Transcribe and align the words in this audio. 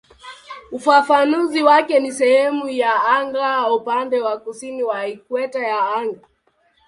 Ufafanuzi 0.71 1.63
wake 1.63 1.99
ni 1.99 2.11
"sehemu 2.11 2.69
ya 2.69 3.05
anga 3.05 3.71
upande 3.73 4.21
wa 4.21 4.37
kusini 4.39 4.83
wa 4.83 5.07
ikweta 5.07 5.59
ya 5.67 5.79
anga". 5.95 6.19